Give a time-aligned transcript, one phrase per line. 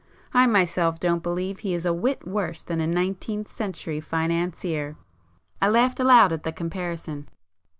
[0.33, 4.95] I myself don't believe he is a whit worse than a nineteenth century financier!"
[5.61, 7.29] I laughed aloud at the comparison.